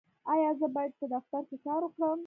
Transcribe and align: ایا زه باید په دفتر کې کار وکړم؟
ایا 0.33 0.49
زه 0.59 0.67
باید 0.75 0.93
په 0.99 1.05
دفتر 1.13 1.41
کې 1.49 1.57
کار 1.65 1.81
وکړم؟ 1.83 2.19